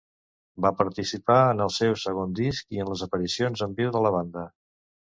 Va 0.65 0.71
participar 0.79 1.35
en 1.51 1.61
el 1.67 1.71
seu 1.77 1.95
segon 2.05 2.35
disc 2.41 2.77
i 2.79 2.83
en 2.87 2.93
les 2.95 3.07
aparicions 3.11 3.67
en 3.69 3.81
viu 3.83 3.97
de 3.99 4.07
la 4.09 4.17
banda. 4.21 4.51